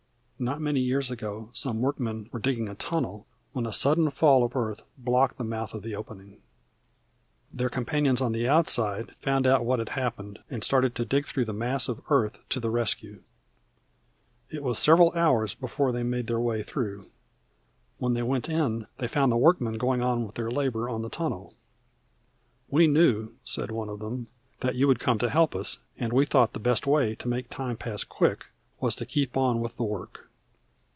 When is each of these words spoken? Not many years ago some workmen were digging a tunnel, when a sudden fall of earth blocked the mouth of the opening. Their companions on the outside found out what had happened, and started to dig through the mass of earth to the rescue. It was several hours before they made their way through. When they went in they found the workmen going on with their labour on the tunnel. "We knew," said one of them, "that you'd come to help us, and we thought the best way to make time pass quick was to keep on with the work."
Not 0.43 0.59
many 0.59 0.79
years 0.79 1.11
ago 1.11 1.51
some 1.53 1.81
workmen 1.81 2.27
were 2.31 2.39
digging 2.39 2.67
a 2.67 2.73
tunnel, 2.73 3.27
when 3.53 3.67
a 3.67 3.71
sudden 3.71 4.09
fall 4.09 4.43
of 4.43 4.55
earth 4.55 4.81
blocked 4.97 5.37
the 5.37 5.43
mouth 5.43 5.75
of 5.75 5.83
the 5.83 5.93
opening. 5.95 6.41
Their 7.53 7.69
companions 7.69 8.21
on 8.21 8.31
the 8.31 8.47
outside 8.47 9.11
found 9.19 9.45
out 9.45 9.65
what 9.65 9.77
had 9.77 9.89
happened, 9.89 10.39
and 10.49 10.63
started 10.63 10.95
to 10.95 11.05
dig 11.05 11.27
through 11.27 11.45
the 11.45 11.53
mass 11.53 11.87
of 11.87 12.01
earth 12.09 12.41
to 12.49 12.59
the 12.59 12.71
rescue. 12.71 13.21
It 14.49 14.63
was 14.63 14.79
several 14.79 15.11
hours 15.11 15.53
before 15.53 15.91
they 15.91 16.01
made 16.01 16.25
their 16.25 16.39
way 16.39 16.63
through. 16.63 17.05
When 17.99 18.15
they 18.15 18.23
went 18.23 18.49
in 18.49 18.87
they 18.97 19.07
found 19.07 19.31
the 19.31 19.37
workmen 19.37 19.77
going 19.77 20.01
on 20.01 20.25
with 20.25 20.33
their 20.33 20.49
labour 20.49 20.89
on 20.89 21.03
the 21.03 21.09
tunnel. 21.11 21.53
"We 22.67 22.87
knew," 22.87 23.33
said 23.43 23.69
one 23.69 23.89
of 23.89 23.99
them, 23.99 24.25
"that 24.61 24.73
you'd 24.73 24.99
come 24.99 25.19
to 25.19 25.29
help 25.29 25.55
us, 25.55 25.77
and 25.99 26.11
we 26.11 26.25
thought 26.25 26.53
the 26.53 26.59
best 26.59 26.87
way 26.87 27.13
to 27.13 27.27
make 27.27 27.47
time 27.51 27.77
pass 27.77 28.03
quick 28.03 28.45
was 28.79 28.95
to 28.95 29.05
keep 29.05 29.37
on 29.37 29.61
with 29.61 29.77
the 29.77 29.83
work." 29.83 30.29